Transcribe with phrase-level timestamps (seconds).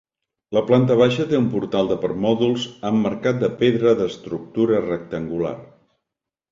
[0.57, 5.57] La planta baixa té un portal de permòdols emmarcat de pedra d'estructura rectangular.